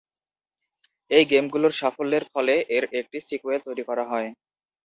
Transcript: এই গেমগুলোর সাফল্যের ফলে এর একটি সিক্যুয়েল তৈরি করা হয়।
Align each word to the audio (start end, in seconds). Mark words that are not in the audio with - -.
এই 1.11 1.23
গেমগুলোর 1.31 1.73
সাফল্যের 1.79 2.25
ফলে 2.33 2.55
এর 2.75 2.83
একটি 2.99 3.17
সিক্যুয়েল 3.27 3.61
তৈরি 3.67 3.83
করা 3.89 4.03
হয়। 4.11 4.29